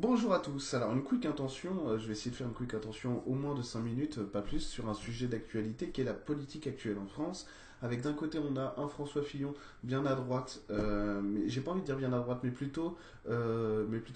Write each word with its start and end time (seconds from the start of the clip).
Bonjour 0.00 0.32
à 0.32 0.38
tous. 0.38 0.74
Alors, 0.74 0.92
une 0.92 1.02
quick 1.02 1.26
intention, 1.26 1.88
euh, 1.88 1.98
je 1.98 2.06
vais 2.06 2.12
essayer 2.12 2.30
de 2.30 2.36
faire 2.36 2.46
une 2.46 2.54
quick 2.54 2.72
intention 2.72 3.20
au 3.26 3.34
moins 3.34 3.56
de 3.56 3.62
5 3.62 3.80
minutes, 3.80 4.18
euh, 4.18 4.24
pas 4.24 4.42
plus, 4.42 4.60
sur 4.60 4.88
un 4.88 4.94
sujet 4.94 5.26
d'actualité 5.26 5.88
qui 5.88 6.02
est 6.02 6.04
la 6.04 6.14
politique 6.14 6.68
actuelle 6.68 6.98
en 6.98 7.06
France. 7.08 7.48
Avec 7.82 8.02
d'un 8.02 8.12
côté, 8.12 8.38
on 8.38 8.56
a 8.56 8.76
un 8.78 8.86
François 8.86 9.22
Fillon 9.22 9.54
bien 9.82 10.06
à 10.06 10.14
droite, 10.14 10.62
euh, 10.70 11.20
mais 11.20 11.48
j'ai 11.48 11.60
pas 11.60 11.72
envie 11.72 11.80
de 11.80 11.86
dire 11.86 11.96
bien 11.96 12.12
à 12.12 12.20
droite, 12.20 12.38
mais 12.44 12.52
plutôt, 12.52 12.96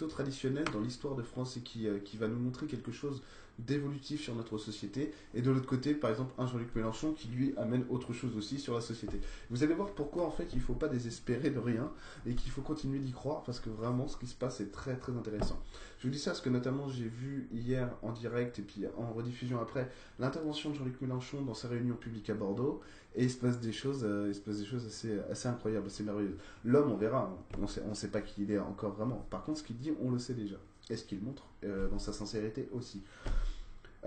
traditionnel 0.09 0.67
dans 0.73 0.81
l'histoire 0.81 1.17
de 1.17 1.23
France 1.25 1.57
et 1.57 1.63
qui 1.63 2.17
va 2.17 2.29
nous 2.29 2.39
montrer 2.39 2.67
quelque 2.67 2.93
chose 2.93 3.21
d'évolutif 3.67 4.23
sur 4.23 4.35
notre 4.35 4.59
société. 4.59 5.13
Et 5.35 5.43
de 5.43 5.51
l'autre 5.51 5.67
côté, 5.67 5.95
par 5.95 6.11
exemple, 6.11 6.33
un 6.39 6.47
Jean-Luc 6.47 6.75
Mélenchon 6.75 7.13
qui 7.13 7.29
lui 7.29 7.55
amène 7.57 7.85
autre 7.89 8.13
chose 8.13 8.37
aussi 8.37 8.59
sur 8.59 8.75
la 8.75 8.81
société. 8.81 9.21
Vous 9.51 9.63
allez 9.63 9.75
voir 9.75 9.91
pourquoi 9.91 10.25
en 10.25 10.31
fait 10.31 10.49
il 10.53 10.59
ne 10.59 10.63
faut 10.63 10.75
pas 10.75 10.89
désespérer 10.89 11.51
de 11.51 11.59
rien 11.59 11.91
et 12.27 12.35
qu'il 12.35 12.51
faut 12.51 12.63
continuer 12.63 12.99
d'y 12.99 13.13
croire 13.13 13.43
parce 13.43 13.61
que 13.61 13.71
vraiment 13.71 14.09
ce 14.09 14.17
qui 14.17 14.27
se 14.27 14.35
passe 14.35 14.61
est 14.61 14.73
très 14.73 14.97
très 14.97 15.13
intéressant. 15.13 15.59
Je 15.99 16.07
vous 16.07 16.13
dis 16.13 16.19
ça 16.19 16.33
parce 16.33 16.41
que 16.41 16.51
notamment 16.51 16.89
j'ai 16.89 17.09
vu 17.09 17.49
hier 17.53 17.91
en 18.03 18.13
direct 18.13 18.59
et 18.59 18.63
puis 18.63 18.85
en 18.99 19.13
rediffusion 19.13 19.61
après 19.61 19.89
l'intervention 20.19 20.71
de 20.71 20.75
Jean-Luc 20.75 21.01
Mélenchon 21.01 21.43
dans 21.43 21.55
sa 21.55 21.69
réunion 21.69 21.95
publique 21.95 22.29
à 22.31 22.35
Bordeaux 22.35 22.81
et 23.15 23.25
il 23.25 23.31
se 23.31 23.37
passe 23.37 23.61
des 23.61 23.73
choses, 23.73 24.05
euh, 24.05 24.29
il 24.29 24.35
se 24.35 24.41
passe 24.41 24.59
des 24.59 24.65
choses 24.65 24.87
assez, 24.87 25.19
assez 25.31 25.49
incroyables, 25.49 25.87
assez 25.87 26.03
merveilleuses. 26.03 26.37
L'homme, 26.65 26.91
on 26.91 26.97
verra, 26.97 27.37
on 27.61 27.67
sait, 27.67 27.83
on 27.89 27.95
sait 27.95 28.09
pas 28.09 28.23
qui 28.23 28.43
il 28.43 28.51
est 28.51 28.59
encore 28.59 28.93
vraiment. 28.93 29.27
Par 29.31 29.45
contre, 29.45 29.59
ce 29.59 29.65
qu'il 29.65 29.77
dit, 29.77 29.93
on 30.01 30.11
le 30.11 30.19
sait 30.19 30.35
déjà. 30.35 30.57
Et 30.91 30.97
ce 30.97 31.05
qu'il 31.05 31.21
montre 31.23 31.47
euh, 31.65 31.89
dans 31.89 31.99
sa 31.99 32.13
sincérité 32.13 32.69
aussi. 32.73 33.03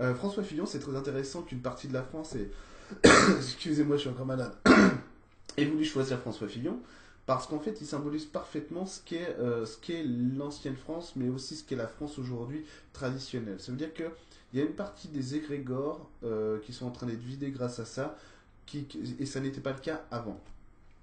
Euh, 0.00 0.14
François 0.14 0.42
Fillon, 0.42 0.66
c'est 0.66 0.78
très 0.78 0.94
intéressant 0.94 1.42
qu'une 1.42 1.60
partie 1.60 1.88
de 1.88 1.94
la 1.94 2.02
France 2.02 2.34
ait... 2.34 2.50
Excusez-moi, 3.38 3.96
je 3.96 4.02
suis 4.02 4.10
encore 4.10 4.26
malade. 4.26 4.52
ait 5.56 5.64
voulu 5.64 5.84
choisir 5.84 6.18
François 6.18 6.48
Fillon 6.48 6.78
parce 7.26 7.48
qu'en 7.48 7.58
fait, 7.58 7.80
il 7.80 7.86
symbolise 7.86 8.24
parfaitement 8.24 8.86
ce 8.86 9.00
qu'est 9.04 9.36
euh, 9.40 9.66
ce 9.66 9.76
qu'est 9.78 10.04
l'ancienne 10.04 10.76
France, 10.76 11.14
mais 11.16 11.28
aussi 11.28 11.56
ce 11.56 11.64
qu'est 11.64 11.76
la 11.76 11.88
France 11.88 12.18
aujourd'hui 12.20 12.64
traditionnelle. 12.92 13.58
Ça 13.58 13.72
veut 13.72 13.78
dire 13.78 13.92
qu'il 13.92 14.10
y 14.54 14.60
a 14.60 14.62
une 14.62 14.74
partie 14.74 15.08
des 15.08 15.34
égrégores 15.34 16.08
euh, 16.22 16.60
qui 16.60 16.72
sont 16.72 16.86
en 16.86 16.92
train 16.92 17.06
d'être 17.06 17.22
vidés 17.22 17.50
grâce 17.50 17.80
à 17.80 17.84
ça, 17.84 18.16
et 19.18 19.26
ça 19.26 19.40
n'était 19.40 19.60
pas 19.60 19.72
le 19.72 19.80
cas 19.80 20.04
avant. 20.12 20.40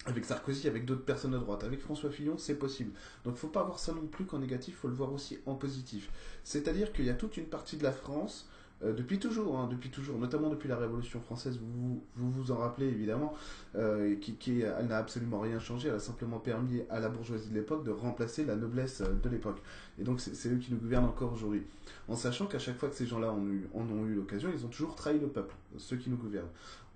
Avec 0.06 0.26
Sarkozy, 0.26 0.68
avec 0.68 0.86
d'autres 0.86 1.06
personnes 1.06 1.34
à 1.34 1.38
droite. 1.38 1.64
Avec 1.64 1.82
François 1.82 2.10
Fillon, 2.10 2.38
c'est 2.38 2.56
possible. 2.56 2.92
Donc 3.26 3.36
faut 3.36 3.48
pas 3.48 3.64
voir 3.64 3.80
ça 3.80 3.94
non 3.94 4.06
plus 4.06 4.26
qu'en 4.26 4.40
négatif, 4.40 4.76
faut 4.78 4.90
le 4.90 4.94
voir 4.94 5.14
aussi 5.14 5.40
en 5.46 5.56
positif. 5.56 6.10
C'est-à-dire 6.44 6.92
qu'il 6.94 7.06
y 7.06 7.10
a 7.10 7.14
toute 7.14 7.38
une 7.38 7.46
partie 7.46 7.78
de 7.78 7.84
la 7.84 7.94
France 7.94 8.50
euh, 8.84 8.94
depuis 8.94 9.20
toujours, 9.20 9.58
hein, 9.58 9.68
depuis 9.70 9.90
toujours, 9.90 10.18
notamment 10.18 10.50
depuis 10.50 10.68
la 10.68 10.78
Révolution 10.78 11.22
française, 11.22 11.60
vous 11.60 12.04
vous, 12.16 12.52
en 12.52 12.58
rappelez 12.58 12.88
évidemment, 12.88 13.34
euh, 13.76 14.16
qui, 14.16 14.62
elle 14.62 14.88
n'a 14.88 14.98
absolument 14.98 15.40
rien 15.40 15.60
changé, 15.60 15.90
elle 15.90 15.96
a 15.96 16.00
simplement 16.00 16.40
permis 16.40 16.82
à 16.90 17.00
la 17.00 17.10
bourgeoisie 17.10 17.50
de 17.50 17.56
l'époque 17.56 17.84
de 17.84 17.92
remplacer 17.92 18.46
la 18.46 18.56
noblesse 18.56 19.02
euh, 19.02 19.14
de 19.24 19.30
l'époque. 19.30 19.62
Et 20.00 20.04
donc 20.04 20.20
c'est 20.20 20.50
eux 20.50 20.58
qui 20.58 20.72
nous 20.72 20.80
gouvernent 20.80 21.06
encore 21.06 21.34
aujourd'hui. 21.34 21.64
En 22.08 22.16
sachant 22.16 22.46
qu'à 22.46 22.60
chaque 22.60 22.78
fois 22.78 22.90
que 22.90 22.96
ces 22.96 23.08
gens-là 23.08 23.32
en, 23.32 23.80
ont 23.80 24.06
eu 24.06 24.16
l'occasion, 24.16 24.50
ils 24.54 24.66
ont 24.66 24.70
toujours 24.70 24.96
trahi 24.96 25.20
le 25.20 25.28
peuple, 25.28 25.56
ceux 25.78 25.98
qui 25.98 26.10
nous 26.10 26.18
gouvernent. 26.18 26.50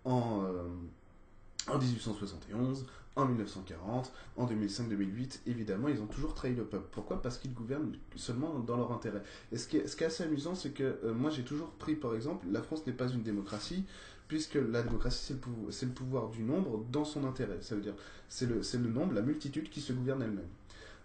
En, 0.04 0.44
en 1.70 1.78
1871, 1.78 2.86
en 3.16 3.26
1940, 3.26 4.12
en 4.38 4.46
2005-2008, 4.46 5.40
évidemment, 5.48 5.88
ils 5.88 6.00
ont 6.02 6.06
toujours 6.06 6.34
trahi 6.36 6.54
le 6.54 6.66
peuple. 6.66 6.88
Pourquoi? 6.92 7.22
Parce 7.22 7.38
qu'ils 7.38 7.54
gouvernent 7.54 7.94
seulement 8.16 8.60
dans 8.60 8.78
leur 8.78 8.92
intérêt. 8.92 9.23
Et 9.52 9.58
ce 9.58 9.68
qui 9.68 9.78
est, 9.78 10.04
assez 10.04 10.23
amusant, 10.23 10.56
c'est 10.56 10.70
que 10.70 11.00
euh, 11.04 11.14
moi 11.14 11.32
j'ai 11.32 11.44
toujours 11.44 11.72
pris, 11.72 11.95
par 11.95 12.16
exemple, 12.16 12.45
la 12.52 12.62
France 12.62 12.86
n'est 12.86 12.94
pas 12.94 13.08
une 13.08 13.23
démocratie, 13.23 13.86
puisque 14.28 14.56
la 14.56 14.84
démocratie 14.84 15.34
c'est 15.70 15.86
le, 15.86 15.92
pouvoir, 15.92 16.30
du 16.30 16.44
nombre 16.44 16.86
dans 16.92 17.06
son 17.06 17.26
intérêt. 17.26 17.58
Ça 17.62 17.76
veut 17.76 17.82
dire, 17.82 17.95
c'est 18.30 18.45
le 18.48 18.90
nombre, 18.90 19.14
la 19.14 19.22
multitude 19.22 19.70
qui 19.70 19.82
se 19.82 19.94
gouverne 19.94 20.22
elle-même. 20.22 20.50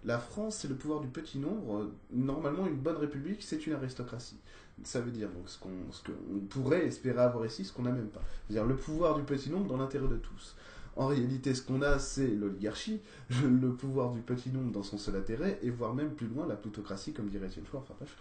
La 0.05 0.19
France, 0.19 0.57
c'est 0.57 0.69
le 0.69 0.75
pouvoir 0.75 1.01
du 1.01 1.09
petit 1.09 1.39
nombre. 1.39 1.91
Normalement, 2.11 2.67
une 2.67 2.77
bonne 2.77 2.97
république, 2.97 3.43
c'est 3.43 3.67
une 3.67 3.75
aristocratie. 3.75 4.39
Ça 4.83 5.01
veut 5.01 5.13
dire 5.13 5.29
ce 5.47 5.59
qu'on 5.59 5.69
qu 6.05 6.13
pourrait 6.49 6.87
espérer 6.87 7.21
avoir 7.21 7.47
ici, 7.47 7.65
ce 7.65 7.73
qu'on 7.73 7.83
n'a 7.83 7.93
même 7.93 8.09
pas. 8.09 8.23
C'est-à-dire 8.49 8.67
le 8.67 8.75
pouvoir 8.75 9.17
du 9.17 9.23
petit 9.23 9.51
nombre 9.51 9.69
dans 9.69 9.77
l'intérêt 9.77 10.09
de 10.09 10.17
tous. 10.17 10.57
En 10.97 11.07
réalité, 11.07 11.55
ce 11.55 11.63
qu'on 11.63 11.83
a, 11.83 11.99
c'est 11.99 12.27
l'oligarchie, 12.27 13.01
le 13.43 13.73
pouvoir 13.75 14.13
du 14.13 14.21
petit 14.21 14.51
nombre 14.51 14.73
dans 14.73 14.83
son 14.83 14.99
seul 14.99 15.17
intérêt, 15.17 15.59
et 15.63 15.71
voire 15.71 15.95
même 15.95 16.15
plus 16.15 16.27
loin, 16.27 16.47
la 16.47 16.57
plutocratie, 16.57 17.13
comme 17.13 17.29
dirait 17.29 17.47
Étienne 17.47 17.65
Enfin 17.73 17.95
bref. 17.99 18.17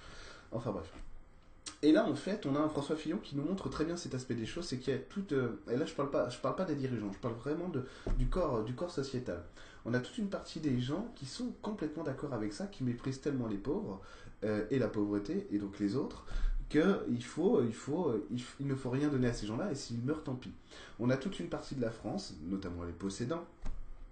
Enfin 0.52 0.72
bref. 0.72 0.94
Et 1.84 1.92
là, 1.92 2.06
en 2.06 2.16
fait, 2.16 2.46
on 2.46 2.56
a 2.56 2.60
un 2.60 2.70
François 2.70 2.96
Fillon 2.96 3.18
qui 3.18 3.36
nous 3.36 3.44
montre 3.44 3.68
très 3.70 3.86
bien 3.86 3.98
cet 3.98 4.14
aspect 4.14 4.36
des 4.36 4.46
choses, 4.46 4.66
c'est 4.66 4.78
qu'il 4.78 5.02
toute. 5.10 5.32
Euh, 5.32 5.60
et 5.70 5.78
là, 5.78 5.86
je 5.86 5.94
parle 5.94 6.12
pas, 6.12 6.30
je 6.30 6.38
parle 6.38 6.56
pas 6.56 6.66
des 6.66 6.76
dirigeants, 6.76 7.12
je 7.12 7.18
parle 7.18 7.34
vraiment 7.36 7.72
du 8.18 8.28
corps, 8.28 8.64
du 8.64 8.74
corps 8.74 8.92
sociétal. 8.92 9.44
On 9.86 9.94
a 9.96 10.00
toute 10.00 10.18
une 10.20 10.30
partie 10.30 10.60
des 10.60 10.80
gens 10.80 11.12
qui 11.16 11.26
sont 11.26 11.54
complètement 11.62 12.04
d'accord 12.04 12.34
avec 12.34 12.54
ça, 12.54 12.68
qui 12.68 12.84
méprisent 12.84 13.22
tellement 13.22 13.48
les 13.48 13.58
pauvres 13.58 14.00
euh, 14.44 14.66
et 14.70 14.78
la 14.78 14.88
pauvreté 14.88 15.48
et 15.52 15.58
donc 15.58 15.80
les 15.80 15.96
autres 15.96 16.26
qu'il 16.70 17.24
faut, 17.24 17.64
il 17.64 17.74
faut, 17.74 18.14
il, 18.60 18.68
ne 18.68 18.76
faut 18.76 18.92
rien 18.92 19.10
donner 19.10 19.28
à 19.28 19.34
ces 19.34 19.46
gens-là 19.46 19.72
et 19.72 19.76
s'ils 19.76 20.02
meurent, 20.02 20.24
tant 20.24 20.36
pis. 20.36 20.54
On 21.00 21.10
a 21.10 21.18
toute 21.18 21.40
une 21.40 21.50
partie 21.50 21.76
de 21.76 21.82
la 21.82 21.92
France, 21.92 22.36
notamment 22.44 22.84
les 22.84 22.94
possédants, 22.94 23.44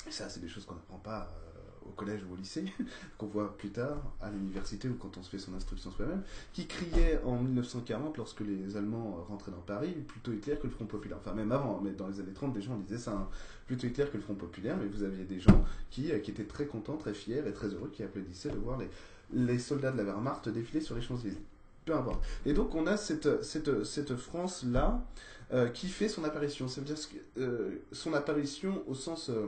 et 0.08 0.12
ça, 0.12 0.29
c'est 0.29 0.40
des 0.40 0.47
choses 0.47 0.66
qu'on 0.66 0.75
n'apprend 0.75 0.97
pas 0.97 1.29
euh, 1.31 1.48
au 1.89 1.94
collège 1.94 2.22
ou 2.29 2.33
au 2.33 2.35
lycée, 2.35 2.66
qu'on 3.17 3.27
voit 3.27 3.57
plus 3.57 3.69
tard 3.69 4.01
à 4.22 4.29
l'université 4.29 4.88
ou 4.88 4.95
quand 4.95 5.17
on 5.17 5.23
se 5.23 5.29
fait 5.29 5.39
son 5.39 5.53
instruction 5.53 5.91
soi-même, 5.91 6.22
qui 6.53 6.67
criaient 6.67 7.19
en 7.25 7.38
1940, 7.38 8.17
lorsque 8.17 8.41
les 8.41 8.77
Allemands 8.77 9.25
rentraient 9.27 9.51
dans 9.51 9.57
Paris, 9.57 9.91
plutôt 10.07 10.31
Hitler 10.31 10.57
que 10.57 10.67
le 10.67 10.73
Front 10.73 10.85
Populaire. 10.85 11.17
Enfin, 11.19 11.33
même 11.33 11.51
avant, 11.51 11.81
mais 11.83 11.91
dans 11.91 12.07
les 12.07 12.19
années 12.19 12.33
30, 12.33 12.53
des 12.53 12.61
gens 12.61 12.78
disaient 12.78 12.97
ça, 12.97 13.11
hein, 13.11 13.28
plutôt 13.67 13.88
Hitler 13.88 14.05
que 14.11 14.17
le 14.17 14.23
Front 14.23 14.35
Populaire, 14.35 14.78
mais 14.78 14.88
vous 14.88 15.03
aviez 15.03 15.25
des 15.25 15.39
gens 15.39 15.63
qui, 15.89 16.11
qui 16.22 16.31
étaient 16.31 16.45
très 16.45 16.66
contents, 16.66 16.97
très 16.97 17.13
fiers 17.13 17.44
et 17.45 17.53
très 17.53 17.67
heureux, 17.67 17.91
qui 17.94 18.03
applaudissaient 18.03 18.51
de 18.51 18.57
voir 18.57 18.78
les, 18.78 18.89
les 19.33 19.59
soldats 19.59 19.91
de 19.91 19.97
la 19.97 20.03
Wehrmacht 20.03 20.49
défiler 20.49 20.81
sur 20.81 20.95
les 20.95 21.01
Champs-Élysées 21.01 21.41
peu 21.85 21.95
importe. 21.95 22.23
Et 22.45 22.53
donc 22.53 22.75
on 22.75 22.85
a 22.88 22.97
cette, 22.97 23.44
cette, 23.44 23.83
cette 23.83 24.16
France-là 24.16 25.01
euh, 25.51 25.67
qui 25.69 25.88
fait 25.88 26.07
son 26.07 26.23
apparition. 26.23 26.67
Ça 26.67 26.81
veut 26.81 26.88
dire 26.88 26.97
euh, 27.38 27.78
son 27.91 28.13
apparition 28.13 28.83
au 28.88 28.94
sens 28.94 29.29
euh, 29.29 29.47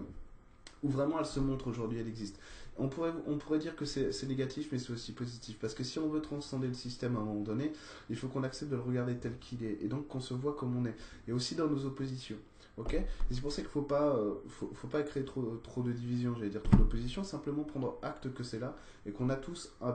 où 0.84 0.90
vraiment 0.90 1.20
elle 1.20 1.26
se 1.26 1.40
montre 1.40 1.68
aujourd'hui, 1.68 2.00
elle 2.00 2.08
existe. 2.08 2.40
On 2.78 2.88
pourrait, 2.88 3.14
on 3.28 3.38
pourrait 3.38 3.60
dire 3.60 3.76
que 3.76 3.86
c'est 3.86 4.28
négatif, 4.28 4.70
mais 4.72 4.80
c'est 4.80 4.92
aussi 4.92 5.12
positif. 5.12 5.58
Parce 5.60 5.74
que 5.74 5.84
si 5.84 6.00
on 6.00 6.08
veut 6.08 6.22
transcender 6.22 6.68
le 6.68 6.74
système 6.74 7.16
à 7.16 7.20
un 7.20 7.24
moment 7.24 7.42
donné, 7.42 7.74
il 8.10 8.16
faut 8.16 8.28
qu'on 8.28 8.44
accepte 8.44 8.72
de 8.72 8.78
le 8.78 8.82
regarder 8.82 9.16
tel 9.16 9.38
qu'il 9.40 9.64
est. 9.64 9.78
Et 9.82 9.88
donc 9.88 10.08
qu'on 10.08 10.22
se 10.22 10.34
voit 10.34 10.56
comme 10.56 10.76
on 10.76 10.86
est. 10.86 10.96
Et 11.28 11.34
aussi 11.34 11.56
dans 11.56 11.68
nos 11.68 11.86
oppositions. 11.86 12.38
Ok 12.78 12.96
c'est 13.30 13.42
pour 13.42 13.52
ça 13.52 13.58
qu'il 13.58 13.68
ne 13.68 13.72
faut 13.72 13.82
pas, 13.82 14.16
euh, 14.16 14.36
faut, 14.50 14.88
pas 14.88 15.04
créer 15.04 15.24
trop, 15.24 15.42
trop 15.64 15.82
de 15.82 15.92
divisions, 15.92 16.36
j'allais 16.36 16.50
dire 16.50 16.64
trop 16.64 16.78
d'opposition, 16.78 17.24
simplement 17.24 17.64
prendre 17.64 17.98
acte 18.02 18.34
que 18.34 18.44
c'est 18.44 18.60
là 18.60 18.76
et 19.06 19.12
qu'on 19.12 19.30
a 19.30 19.36
tous 19.36 19.74
a 19.82 19.94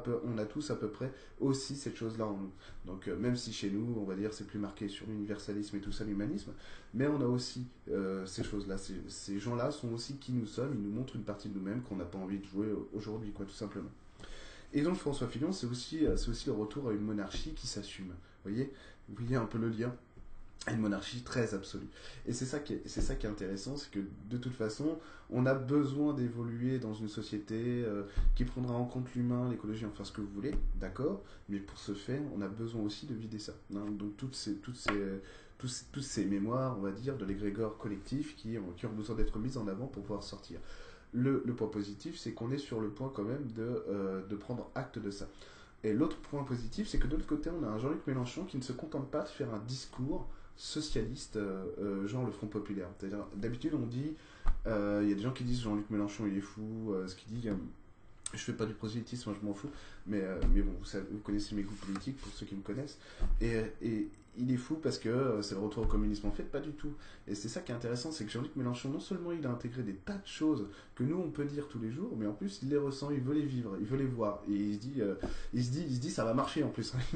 tous 0.49 0.71
à 0.71 0.77
peu 0.77 0.89
près 0.89 1.13
aussi 1.41 1.77
cette 1.77 1.97
chose-là 1.97 2.27
en 2.27 2.37
nous. 2.37 2.51
Donc 2.85 3.09
euh, 3.09 3.17
même 3.17 3.37
si 3.37 3.53
chez 3.53 3.71
nous, 3.71 3.97
on 3.99 4.05
va 4.05 4.15
dire, 4.15 4.33
c'est 4.33 4.47
plus 4.47 4.59
marqué 4.59 4.89
sur 4.89 5.07
l'universalisme 5.07 5.77
et 5.77 5.81
tout 5.81 5.93
ça, 5.93 6.05
l'humanisme, 6.05 6.53
mais 6.95 7.07
on 7.07 7.21
a 7.21 7.27
aussi 7.27 7.67
euh, 7.91 8.27
ces 8.27 8.45
choses-là. 8.45 8.77
Ces, 8.79 9.39
gens-là 9.39 9.71
sont 9.71 9.93
aussi 9.93 10.17
qui 10.17 10.33
nous 10.33 10.47
sommes, 10.47 10.75
ils 10.75 10.83
nous 10.83 10.93
montrent 10.93 11.17
une 11.17 11.25
partie 11.25 11.49
de 11.49 11.55
nous-mêmes 11.59 11.83
qu'on 11.83 11.97
n'a 11.97 12.05
pas 12.05 12.19
envie 12.19 12.39
de 12.39 12.45
jouer 12.45 12.69
aujourd'hui, 12.95 13.33
quoi, 13.33 13.47
tout 13.47 13.53
simplement. 13.53 13.91
Et 14.73 14.83
donc 14.83 14.97
François 14.97 15.29
Fillon, 15.29 15.53
c'est 15.53 15.67
aussi, 15.67 16.07
aussi 16.07 16.47
le 16.47 16.53
retour 16.53 16.89
à 16.89 16.93
une 16.93 17.03
monarchie 17.03 17.53
qui 17.55 17.67
s'assume. 17.67 18.09
Vous 18.09 18.51
voyez, 18.51 18.73
vous 19.09 19.17
voyez 19.17 19.37
un 19.37 19.47
peu 19.47 19.59
le 19.59 19.69
lien? 19.69 19.95
Une 20.73 20.81
monarchie 20.81 21.23
très 21.23 21.55
absolue. 21.55 21.89
Et 22.27 22.33
c'est 22.33 22.45
ça 22.45 22.59
qui 22.59 22.75
est, 22.75 22.83
c'est 22.87 23.01
ça 23.01 23.15
qui 23.15 23.27
est 23.27 23.29
intéressant, 23.29 23.77
c'est 23.77 23.91
que 23.91 24.01
de 24.29 24.37
toute 24.37 24.55
façon, 24.55 24.99
on 25.31 25.47
a 25.47 25.55
besoin 25.55 26.13
d'évoluer 26.13 26.79
dans 26.79 26.95
une 26.95 27.09
société 27.09 27.85
euh, 27.85 28.03
qui 28.35 28.45
prendra 28.45 28.75
en 28.75 28.85
compte 28.85 29.15
l'humain, 29.15 29.49
l'écologie, 29.51 29.87
enfin 29.87 30.05
ce 30.05 30.13
que 30.13 30.21
vous 30.21 30.33
voulez, 30.35 30.55
d'accord, 30.81 31.23
mais 31.49 31.59
pour 31.59 31.79
ce 31.79 31.95
faire, 31.95 32.21
on 32.37 32.41
a 32.43 32.49
besoin 32.49 32.83
aussi 32.83 33.07
de 33.07 33.15
vider 33.15 33.39
ça. 33.39 33.53
Hein. 33.75 33.85
Donc 33.93 34.17
toutes 34.17 34.35
ces, 34.35 34.57
toutes 34.57 34.77
ces, 34.77 35.21
tous, 35.59 35.87
tous 35.93 36.03
ces 36.03 36.25
mémoires, 36.25 36.77
on 36.79 36.83
va 36.83 36.91
dire, 36.91 37.17
de 37.17 37.25
l'égrégore 37.25 37.79
collectif 37.79 38.37
qui, 38.37 38.57
qui 38.77 38.87
ont 38.87 38.93
besoin 38.93 39.17
d'être 39.17 39.39
mises 39.39 39.57
en 39.57 39.69
avant 39.69 39.87
pour 39.87 40.03
pouvoir 40.03 40.23
sortir. 40.23 40.61
Le, 41.13 41.43
le 41.47 41.55
point 41.55 41.69
positif, 41.69 42.19
c'est 42.19 42.33
qu'on 42.33 42.51
est 42.51 42.59
sur 42.59 42.81
le 42.81 42.91
point 42.91 43.11
quand 43.15 43.23
même 43.23 43.47
de, 43.53 43.85
euh, 43.89 44.27
de 44.27 44.37
prendre 44.37 44.71
acte 44.75 44.99
de 44.99 45.11
ça. 45.11 45.27
Et 45.85 45.93
l'autre 45.93 46.17
point 46.17 46.43
positif, 46.43 46.89
c'est 46.89 46.99
que 46.99 47.07
de 47.07 47.13
l'autre 47.13 47.29
côté, 47.29 47.49
on 47.51 47.63
a 47.63 47.69
un 47.69 47.79
Jean-Luc 47.79 48.07
Mélenchon 48.07 48.45
qui 48.45 48.57
ne 48.57 48.63
se 48.63 48.73
contente 48.73 49.11
pas 49.11 49.23
de 49.23 49.29
faire 49.29 49.55
un 49.55 49.61
discours 49.61 50.29
socialiste, 50.57 51.37
euh, 51.37 52.07
genre 52.07 52.25
le 52.25 52.33
Front 52.33 52.47
Populaire. 52.47 52.89
D'habitude, 53.35 53.75
on 53.75 53.87
dit, 53.87 54.15
il 54.65 54.73
euh, 54.73 55.05
y 55.05 55.13
a 55.13 55.15
des 55.15 55.23
gens 55.23 55.33
qui 55.33 55.45
disent 55.45 55.61
Jean-Luc 55.61 55.89
Mélenchon, 55.91 56.27
il 56.27 56.37
est 56.37 56.41
fou, 56.41 56.93
euh, 56.93 57.07
ce 57.07 57.15
qu'il 57.15 57.33
dit, 57.39 57.49
je 58.33 58.39
fais 58.39 58.53
pas 58.53 58.67
du 58.67 58.75
prosélytisme, 58.75 59.31
moi 59.31 59.39
je 59.41 59.47
m'en 59.47 59.55
fous, 59.55 59.71
mais, 60.07 60.23
mais 60.55 60.63
bon, 60.63 60.73
vous, 60.83 61.19
connaissez 61.19 61.55
mes 61.55 61.63
goûts 61.63 61.75
politiques 61.75 62.19
pour 62.19 62.33
ceux 62.33 62.47
qui 62.47 62.55
me 62.55 62.63
connaissent, 62.63 62.99
et, 63.41 63.63
et 63.83 64.09
il 64.39 64.53
est 64.53 64.57
fou 64.57 64.77
parce 64.77 64.99
que 64.99 65.41
c'est 65.43 65.55
le 65.55 65.61
retour 65.61 65.85
au 65.85 65.87
communisme 65.87 66.27
en 66.27 66.31
fait, 66.31 66.45
pas 66.45 66.61
du 66.61 66.73
tout. 66.73 66.93
Et 67.27 67.35
c'est 67.35 67.49
ça 67.49 67.61
qui 67.61 67.73
est 67.73 67.75
intéressant, 67.75 68.13
c'est 68.13 68.25
que 68.25 68.31
Jean-Luc 68.31 68.55
Mélenchon, 68.57 68.91
non 68.91 69.01
seulement 69.01 69.33
il 69.33 69.45
a 69.47 69.51
intégré 69.51 69.83
des 69.83 69.95
tas 69.95 70.19
de 70.19 70.27
choses 70.27 70.67
que 70.95 71.05
nous 71.05 71.17
on 71.17 71.31
peut 71.31 71.45
dire 71.45 71.69
tous 71.69 71.79
les 71.79 71.91
jours, 71.91 72.15
mais 72.17 72.27
en 72.27 72.33
plus 72.33 72.61
il 72.63 72.69
les 72.69 72.77
ressent, 72.77 73.11
il 73.11 73.21
veut 73.21 73.35
les 73.35 73.47
vivre, 73.47 73.77
il 73.81 73.87
veut 73.87 73.97
les 73.97 74.07
voir, 74.07 74.43
et 74.49 74.53
il 74.53 74.79
dit, 74.79 75.01
euh, 75.01 75.15
il 75.55 75.65
se 75.65 75.71
dit, 75.71 75.85
il 75.89 75.97
se 75.97 76.01
dit 76.01 76.11
ça 76.11 76.25
va 76.25 76.35
marcher 76.35 76.63
en 76.63 76.69
plus. 76.69 76.95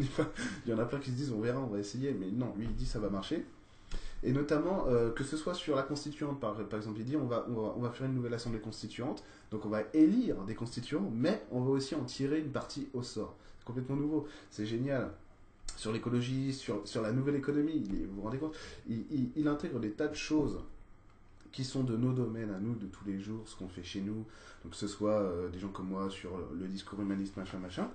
il 0.67 0.71
y 0.71 0.75
en 0.75 0.79
a 0.79 0.85
plein 0.85 0.99
qui 0.99 1.11
se 1.11 1.17
disent 1.17 1.33
on 1.33 1.41
verra, 1.41 1.61
on 1.61 1.69
va 1.69 1.79
essayer, 1.79 2.13
mais 2.13 2.31
non, 2.31 2.55
lui 2.57 2.67
il 2.67 2.75
dit 2.75 2.87
ça 2.87 2.99
va 2.99 3.11
marcher. 3.11 3.45
Et 4.23 4.33
notamment, 4.33 4.85
que 5.17 5.25
ce 5.25 5.37
soit 5.37 5.55
sur 5.55 5.77
la 5.77 5.83
constituante, 5.83 6.39
par, 6.41 6.55
par 6.55 6.79
exemple, 6.79 6.99
il 7.01 7.07
dit 7.07 7.17
on 7.17 7.27
va, 7.27 7.47
on, 7.49 7.55
va, 7.55 7.75
on 7.77 7.81
va 7.81 7.91
faire 7.91 8.07
une 8.07 8.15
nouvelle 8.15 8.35
assemblée 8.35 8.61
constituante, 8.61 9.25
donc 9.51 9.65
on 9.65 9.71
va 9.71 9.83
élire 9.95 10.37
des 10.45 10.55
constituants, 10.55 11.11
mais 11.15 11.43
on 11.51 11.63
va 11.63 11.71
aussi 11.71 11.95
en 11.95 12.05
tirer 12.05 12.39
une 12.41 12.53
partie 12.53 12.89
au 12.93 13.03
sort. 13.03 13.35
C'est 13.59 13.65
complètement 13.65 13.97
nouveau, 13.97 14.27
c'est 14.51 14.67
génial 14.67 15.11
sur 15.77 15.93
l'écologie, 15.93 16.53
sur, 16.53 16.87
sur 16.87 17.03
la 17.03 17.13
nouvelle 17.13 17.37
économie. 17.37 17.83
vous 18.09 18.17
vous 18.17 18.23
rendez 18.23 18.39
compte 18.39 18.55
il, 18.89 19.31
il, 19.35 19.49
intègre 19.49 19.81
des 19.81 19.93
tas 19.93 20.09
de 20.09 20.15
choses 20.15 20.61
qui 21.53 21.65
sont 21.65 21.85
de 21.85 21.97
nos 21.97 22.13
domaines 22.13 22.51
à 22.51 22.59
nous, 22.59 22.75
de 22.75 22.87
tous 22.87 23.05
les 23.07 23.19
jours, 23.19 23.49
ce 23.49 23.57
qu'on 23.57 23.69
fait 23.69 23.83
chez 23.83 24.01
nous. 24.01 24.27
Donc 24.63 24.73
que 24.73 24.77
ce 24.77 24.87
soit 24.87 25.21
euh, 25.21 25.49
des 25.49 25.59
gens 25.59 25.71
comme 25.71 25.89
moi 25.89 26.11
sur 26.11 26.31
le 26.59 26.69
discours 26.69 27.01
humaniste, 27.01 27.37
machin, 27.37 27.59
machin, 27.59 27.91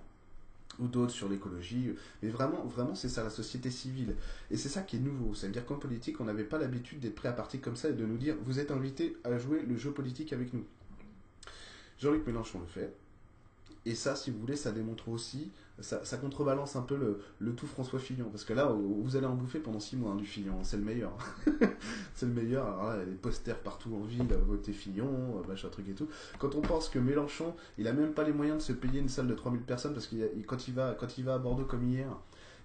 ou 0.79 0.87
d'autres 0.87 1.11
sur 1.11 1.29
l'écologie. 1.29 1.93
Mais 2.21 2.29
vraiment, 2.29 2.65
vraiment, 2.65 2.95
c'est 2.95 3.09
ça 3.09 3.23
la 3.23 3.29
société 3.29 3.71
civile. 3.71 4.15
Et 4.51 4.57
c'est 4.57 4.69
ça 4.69 4.81
qui 4.81 4.97
est 4.97 4.99
nouveau. 4.99 5.33
C'est-à-dire 5.33 5.65
qu'en 5.65 5.75
politique, 5.75 6.19
on 6.19 6.25
n'avait 6.25 6.43
pas 6.43 6.57
l'habitude 6.57 6.99
d'être 6.99 7.15
prêt 7.15 7.29
à 7.29 7.33
partir 7.33 7.61
comme 7.61 7.75
ça 7.75 7.89
et 7.89 7.93
de 7.93 8.05
nous 8.05 8.17
dire, 8.17 8.35
vous 8.43 8.59
êtes 8.59 8.71
invités 8.71 9.17
à 9.23 9.37
jouer 9.37 9.61
le 9.61 9.77
jeu 9.77 9.91
politique 9.91 10.33
avec 10.33 10.53
nous. 10.53 10.65
Jean-Luc 11.99 12.27
Mélenchon 12.27 12.59
le 12.59 12.67
fait. 12.67 12.93
Et 13.87 13.93
ça, 13.93 14.15
si 14.15 14.31
vous 14.31 14.39
voulez, 14.39 14.55
ça 14.55 14.71
démontre 14.71 15.09
aussi, 15.09 15.51
ça, 15.79 16.17
contrebalance 16.17 16.75
un 16.75 16.81
peu 16.81 16.97
le, 17.39 17.53
tout 17.53 17.67
François 17.67 17.99
Fillon. 17.99 18.29
Parce 18.31 18.43
que 18.43 18.53
là, 18.53 18.65
vous 18.65 19.15
allez 19.15 19.27
en 19.27 19.35
bouffer 19.35 19.59
pendant 19.59 19.79
six 19.79 19.95
mois 19.95 20.11
hein, 20.11 20.15
du 20.15 20.25
Fillon, 20.25 20.63
c'est 20.63 20.77
le 20.77 20.83
meilleur. 20.83 21.15
c'est 22.15 22.25
le 22.25 22.31
meilleur. 22.31 22.65
Alors 22.65 22.97
là, 22.97 23.03
posters 23.21 23.59
partout 23.59 23.93
en 23.95 24.03
ville, 24.03 24.25
votez 24.47 24.73
Fillon, 24.73 25.37
euh, 25.37 25.47
machin 25.47 25.69
truc 25.69 25.87
et 25.89 25.93
tout. 25.93 26.07
Quand 26.39 26.55
on 26.55 26.61
pense 26.61 26.89
que 26.89 26.97
Mélenchon, 26.97 27.53
il 27.77 27.87
a 27.87 27.93
même 27.93 28.13
pas 28.13 28.23
les 28.23 28.33
moyens 28.33 28.57
de 28.57 28.63
se 28.63 28.73
payer 28.73 28.99
une 28.99 29.09
salle 29.09 29.27
de 29.27 29.35
3000 29.35 29.61
personnes, 29.61 29.93
parce 29.93 30.07
que 30.07 30.15
quand, 30.47 30.67
il 30.67 30.73
va, 30.73 30.95
quand 30.99 31.19
il 31.19 31.23
va 31.23 31.35
à 31.35 31.37
Bordeaux 31.37 31.65
comme 31.65 31.87
hier, 31.87 32.09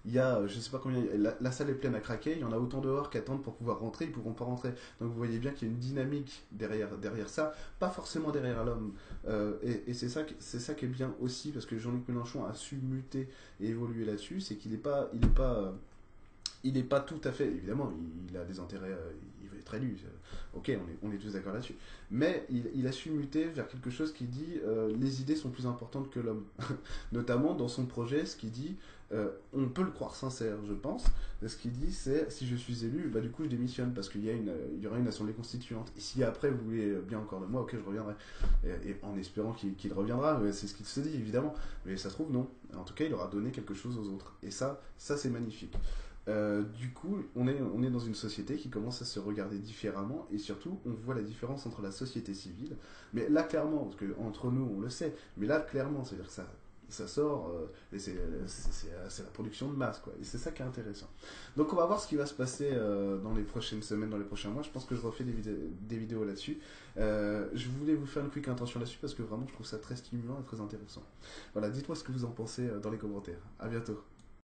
il 0.05 0.13
y 0.13 0.19
a, 0.19 0.37
euh, 0.37 0.47
je 0.47 0.59
sais 0.59 0.71
pas 0.71 0.79
combien, 0.79 1.03
la, 1.15 1.51
salle 1.51 1.69
est 1.69 1.75
pleine 1.75 1.95
à 1.95 1.99
craquer, 1.99 2.33
il 2.33 2.39
y 2.39 2.43
en 2.43 2.51
a 2.51 2.57
autant 2.57 2.81
dehors 2.81 3.09
qui 3.09 3.17
attendent 3.17 3.43
pour 3.43 3.55
pouvoir 3.55 3.79
rentrer, 3.79 4.05
ils 4.05 4.11
pourront 4.11 4.33
pas 4.33 4.45
rentrer. 4.45 4.69
Donc 4.99 5.09
vous 5.09 5.17
voyez 5.17 5.39
bien 5.39 5.51
qu'il 5.51 5.67
y 5.67 5.71
a 5.71 5.73
une 5.73 5.79
dynamique 5.79 6.45
derrière, 6.51 6.97
derrière 6.97 7.29
ça, 7.29 7.53
pas 7.79 7.89
forcément 7.89 8.31
derrière 8.31 8.63
l'homme. 8.63 8.93
Euh, 9.27 9.53
et, 9.61 9.93
c'est 9.93 10.09
ça, 10.09 10.21
c'est 10.39 10.59
ça 10.59 10.73
qui 10.73 10.85
est 10.85 10.89
bien 10.89 11.13
aussi, 11.19 11.51
parce 11.51 11.65
que 11.65 11.77
Jean-Luc 11.77 12.07
Mélenchon 12.07 12.45
a 12.45 12.53
su 12.53 12.77
muter 12.77 13.29
et 13.59 13.69
évoluer 13.69 14.05
là-dessus, 14.05 14.41
c'est 14.41 14.55
qu'il 14.55 14.71
n'est 14.71 14.77
pas, 14.77 15.09
il 15.13 15.23
est 15.23 15.35
pas, 15.35 15.53
euh, 15.53 15.71
il 16.63 16.73
n'est 16.73 16.83
pas 16.83 16.99
tout 16.99 17.21
à 17.23 17.31
fait, 17.31 17.47
évidemment, 17.47 17.91
il, 18.29 18.37
a 18.37 18.45
des 18.45 18.59
intérêts, 18.59 18.95
il 19.41 19.49
veut 19.49 19.59
être 19.59 19.73
élu, 19.73 19.97
ok, 20.53 20.71
on 21.03 21.11
est, 21.11 21.17
tous 21.17 21.33
d'accord 21.33 21.53
là-dessus. 21.53 21.75
Mais 22.09 22.45
il, 22.49 22.85
a 22.87 22.91
su 22.91 23.09
muter 23.09 23.45
vers 23.45 23.67
quelque 23.67 23.89
chose 23.89 24.13
qui 24.13 24.25
dit 24.25 24.59
les 24.99 25.21
idées 25.21 25.35
sont 25.35 25.49
plus 25.49 25.65
importantes 25.65 26.09
que 26.09 26.19
l'homme. 26.19 26.45
Notamment 27.11 27.55
dans 27.55 27.67
son 27.67 27.85
projet, 27.85 28.25
ce 28.25 28.35
qui 28.35 28.47
dit 28.47 28.75
euh, 29.13 29.29
on 29.53 29.67
peut 29.67 29.83
le 29.83 29.91
croire 29.91 30.15
sincère, 30.15 30.55
je 30.65 30.73
pense. 30.73 31.03
Ce 31.45 31.57
qu'il 31.57 31.71
dit, 31.71 31.91
c'est 31.91 32.31
si 32.31 32.47
je 32.47 32.55
suis 32.55 32.85
élu, 32.85 33.09
bah, 33.09 33.19
du 33.19 33.29
coup, 33.29 33.43
je 33.43 33.49
démissionne 33.49 33.93
parce 33.93 34.07
qu'il 34.07 34.23
y, 34.23 34.81
y 34.81 34.87
aura 34.87 34.99
une 34.99 35.07
assemblée 35.07 35.33
constituante. 35.33 35.91
Et 35.97 35.99
si 35.99 36.23
après 36.23 36.49
vous 36.49 36.63
voulez 36.63 36.95
bien 37.07 37.19
encore 37.19 37.41
de 37.41 37.45
moi, 37.45 37.61
ok, 37.61 37.75
je 37.77 37.85
reviendrai. 37.85 38.13
Et, 38.63 38.95
en 39.03 39.17
espérant 39.17 39.53
qu'il 39.53 39.93
reviendra, 39.93 40.39
c'est 40.53 40.67
ce 40.67 40.75
qu'il 40.75 40.85
se 40.85 41.01
dit, 41.01 41.13
évidemment. 41.15 41.53
Mais 41.85 41.97
ça 41.97 42.09
se 42.09 42.15
trouve, 42.15 42.31
non. 42.31 42.47
En 42.77 42.83
tout 42.83 42.93
cas, 42.93 43.03
il 43.03 43.13
aura 43.13 43.27
donné 43.27 43.51
quelque 43.51 43.73
chose 43.73 43.97
aux 43.97 44.13
autres. 44.13 44.33
Et 44.43 44.51
ça, 44.51 44.81
ça 44.97 45.17
c'est 45.17 45.29
magnifique. 45.29 45.75
Euh, 46.27 46.61
du 46.61 46.91
coup, 46.91 47.17
on 47.35 47.47
est, 47.47 47.89
dans 47.89 47.99
une 47.99 48.15
société 48.15 48.55
qui 48.55 48.69
commence 48.69 49.01
à 49.01 49.05
se 49.05 49.19
regarder 49.19 49.57
différemment 49.57 50.27
et 50.31 50.37
surtout, 50.37 50.79
on 50.85 50.91
voit 50.91 51.15
la 51.15 51.23
différence 51.23 51.65
entre 51.65 51.81
la 51.81 51.91
société 51.91 52.33
civile. 52.33 52.77
Mais 53.13 53.27
là, 53.29 53.43
clairement, 53.43 53.85
parce 53.85 53.95
que 53.95 54.15
entre 54.19 54.51
nous, 54.51 54.69
on 54.77 54.79
le 54.79 54.89
sait, 54.89 55.15
mais 55.37 55.47
là, 55.47 55.59
clairement, 55.59 56.03
c'est-à-dire 56.03 56.27
que 56.27 56.33
ça, 56.89 57.07
sort, 57.07 57.49
euh, 57.49 57.95
et 57.95 57.99
euh, 58.09 58.43
c'est 58.45 59.23
la 59.23 59.29
production 59.29 59.69
de 59.71 59.75
masse, 59.75 59.99
quoi. 59.99 60.13
Et 60.21 60.23
c'est 60.23 60.37
ça 60.37 60.51
qui 60.51 60.61
est 60.61 60.65
intéressant. 60.65 61.09
Donc 61.57 61.71
on 61.73 61.77
va 61.77 61.85
voir 61.85 61.99
ce 61.99 62.07
qui 62.07 62.17
va 62.17 62.25
se 62.25 62.33
passer 62.33 62.69
dans 63.23 63.33
les 63.33 63.43
prochaines 63.43 63.81
semaines, 63.81 64.09
dans 64.09 64.17
les 64.17 64.25
prochains 64.25 64.49
mois. 64.49 64.61
Je 64.61 64.69
pense 64.69 64.85
que 64.85 64.95
je 64.95 65.01
refais 65.01 65.23
des, 65.23 65.33
des 65.33 65.97
vidéos 65.97 66.23
là-dessus. 66.25 66.59
je 66.97 67.69
voulais 67.79 67.95
vous 67.95 68.05
faire 68.05 68.23
une 68.23 68.29
quick 68.29 68.47
intention 68.47 68.79
là-dessus 68.79 68.99
parce 68.99 69.15
que 69.15 69.23
vraiment 69.23 69.47
je 69.47 69.53
trouve 69.53 69.65
ça 69.65 69.77
très 69.77 69.95
stimulant 69.95 70.39
et 70.39 70.43
très 70.43 70.59
intéressant. 70.59 71.03
Voilà, 71.53 71.69
dites-moi 71.69 71.95
ce 71.95 72.03
que 72.03 72.11
vous 72.11 72.25
en 72.25 72.31
pensez 72.31 72.69
dans 72.83 72.91
les 72.91 72.97
commentaires. 72.97 73.41
À 73.57 73.69
bientôt. 73.69 74.03